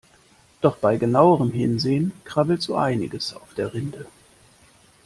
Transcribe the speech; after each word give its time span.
Doch 0.61 0.77
bei 0.77 0.97
genauerem 0.97 1.51
Hinsehen 1.51 2.11
krabbelt 2.23 2.63
so 2.63 2.75
einiges 2.75 3.35
auf 3.35 3.53
der 3.53 3.71
Rinde. 3.75 4.07